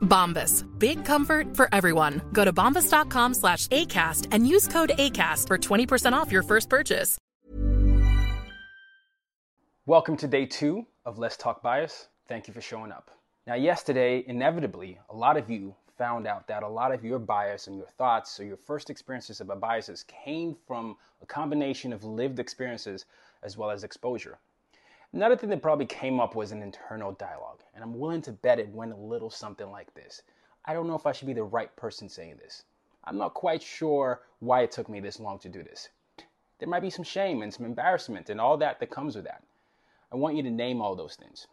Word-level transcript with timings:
Bombas. 0.00 0.66
Big 0.78 1.04
comfort 1.04 1.56
for 1.56 1.68
everyone. 1.72 2.20
Go 2.32 2.44
to 2.44 2.52
bombas.com 2.52 3.34
slash 3.34 3.66
ACAST 3.68 4.28
and 4.32 4.46
use 4.46 4.68
code 4.68 4.92
ACAST 4.98 5.46
for 5.46 5.58
20% 5.58 6.12
off 6.12 6.30
your 6.30 6.42
first 6.42 6.68
purchase. 6.68 7.18
Welcome 9.86 10.16
to 10.18 10.28
day 10.28 10.46
two 10.46 10.86
of 11.04 11.18
Let's 11.18 11.36
Talk 11.36 11.62
Bias. 11.62 12.08
Thank 12.28 12.46
you 12.46 12.54
for 12.54 12.60
showing 12.60 12.92
up. 12.92 13.10
Now, 13.46 13.54
yesterday, 13.54 14.22
inevitably, 14.28 14.98
a 15.08 15.16
lot 15.16 15.36
of 15.36 15.50
you 15.50 15.74
found 15.98 16.26
out 16.26 16.46
that 16.46 16.62
a 16.62 16.68
lot 16.68 16.94
of 16.94 17.04
your 17.04 17.18
bias 17.18 17.66
and 17.66 17.76
your 17.76 17.88
thoughts 17.98 18.38
or 18.38 18.44
your 18.44 18.56
first 18.56 18.88
experiences 18.88 19.40
about 19.40 19.60
biases 19.60 20.04
came 20.04 20.56
from 20.66 20.96
a 21.22 21.26
combination 21.26 21.92
of 21.92 22.04
lived 22.04 22.38
experiences 22.38 23.04
as 23.42 23.56
well 23.56 23.70
as 23.70 23.82
exposure. 23.82 24.38
Another 25.12 25.36
thing 25.36 25.50
that 25.50 25.60
probably 25.60 25.86
came 25.86 26.20
up 26.20 26.36
was 26.36 26.52
an 26.52 26.62
internal 26.62 27.10
dialogue, 27.12 27.64
and 27.74 27.82
I'm 27.82 27.98
willing 27.98 28.22
to 28.22 28.32
bet 28.32 28.60
it 28.60 28.68
went 28.68 28.92
a 28.92 28.96
little 28.96 29.28
something 29.28 29.68
like 29.68 29.92
this. 29.92 30.22
I 30.64 30.72
don't 30.72 30.86
know 30.86 30.94
if 30.94 31.04
I 31.04 31.10
should 31.10 31.26
be 31.26 31.32
the 31.32 31.42
right 31.42 31.74
person 31.74 32.08
saying 32.08 32.36
this. 32.36 32.62
I'm 33.02 33.18
not 33.18 33.34
quite 33.34 33.60
sure 33.60 34.22
why 34.38 34.60
it 34.60 34.70
took 34.70 34.88
me 34.88 35.00
this 35.00 35.18
long 35.18 35.40
to 35.40 35.48
do 35.48 35.64
this. 35.64 35.88
There 36.60 36.68
might 36.68 36.82
be 36.82 36.90
some 36.90 37.04
shame 37.04 37.42
and 37.42 37.52
some 37.52 37.66
embarrassment 37.66 38.30
and 38.30 38.40
all 38.40 38.56
that 38.58 38.78
that 38.78 38.90
comes 38.90 39.16
with 39.16 39.24
that. 39.24 39.42
I 40.12 40.16
want 40.16 40.36
you 40.36 40.44
to 40.44 40.50
name 40.50 40.80
all 40.80 40.94
those 40.94 41.16
things. 41.16 41.48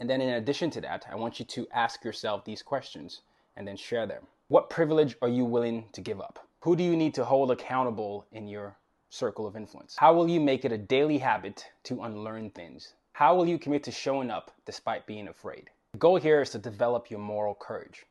And 0.00 0.10
then, 0.10 0.20
in 0.20 0.30
addition 0.30 0.70
to 0.70 0.80
that, 0.80 1.06
I 1.08 1.14
want 1.14 1.38
you 1.38 1.44
to 1.44 1.68
ask 1.72 2.02
yourself 2.02 2.44
these 2.44 2.62
questions 2.62 3.20
and 3.56 3.68
then 3.68 3.76
share 3.76 4.06
them. 4.06 4.26
What 4.48 4.70
privilege 4.70 5.16
are 5.22 5.28
you 5.28 5.44
willing 5.44 5.88
to 5.92 6.00
give 6.00 6.20
up? 6.20 6.44
Who 6.62 6.74
do 6.74 6.82
you 6.82 6.96
need 6.96 7.14
to 7.14 7.24
hold 7.24 7.52
accountable 7.52 8.26
in 8.32 8.48
your 8.48 8.76
circle 9.10 9.46
of 9.46 9.56
influence? 9.56 9.96
How 9.96 10.12
will 10.12 10.28
you 10.28 10.40
make 10.40 10.64
it 10.64 10.72
a 10.72 10.78
daily 10.78 11.18
habit 11.18 11.66
to 11.84 12.02
unlearn 12.02 12.50
things? 12.50 12.94
How 13.12 13.34
will 13.34 13.46
you 13.46 13.58
commit 13.58 13.82
to 13.84 13.90
showing 13.90 14.30
up 14.30 14.50
despite 14.64 15.06
being 15.06 15.28
afraid? 15.28 15.70
The 15.92 15.98
goal 15.98 16.16
here 16.16 16.42
is 16.42 16.50
to 16.50 16.58
develop 16.58 17.10
your 17.10 17.20
moral 17.20 17.54
courage. 17.54 18.06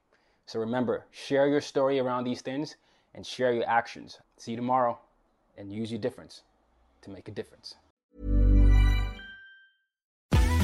So 0.45 0.59
remember, 0.59 1.05
share 1.11 1.47
your 1.47 1.61
story 1.61 1.99
around 1.99 2.23
these 2.23 2.41
things 2.41 2.75
and 3.13 3.25
share 3.25 3.53
your 3.53 3.67
actions. 3.67 4.19
See 4.37 4.51
you 4.51 4.57
tomorrow 4.57 4.97
and 5.57 5.71
use 5.71 5.91
your 5.91 5.99
difference 5.99 6.41
to 7.01 7.09
make 7.09 7.27
a 7.27 7.31
difference. 7.31 7.75